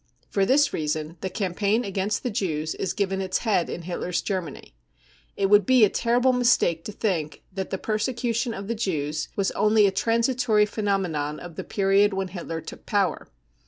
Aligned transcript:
For 0.31 0.47
this 0.47 0.73
reason 0.73 1.17
the 1.21 1.29
campaign 1.29 1.83
against 1.83 2.23
the 2.23 2.31
Jews 2.31 2.73
is 2.73 2.91
given 2.93 3.21
its 3.21 3.37
head 3.37 3.69
in 3.69 3.83
Hitler's 3.83 4.23
Germany. 4.23 4.73
It 5.37 5.45
would 5.51 5.63
be 5.63 5.85
a 5.85 5.89
terrible 5.91 6.33
mistake 6.33 6.83
to 6.85 6.91
think 6.91 7.43
that 7.53 7.69
the 7.69 7.77
I 7.77 7.81
persecution 7.81 8.55
of 8.55 8.67
the 8.67 8.73
Jews 8.73 9.27
was 9.35 9.51
only 9.51 9.85
a 9.85 9.91
transitory 9.91 10.65
phenomenon 10.65 11.39
of 11.39 11.55
the 11.55 11.63
period 11.63 12.15
when 12.15 12.29
Hitler 12.29 12.61
took 12.61 12.87
power. 12.87 13.27